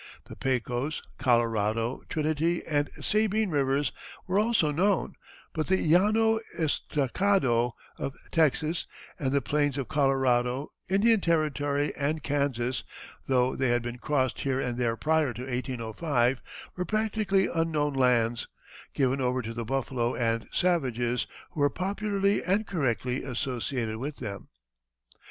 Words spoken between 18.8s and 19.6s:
given over to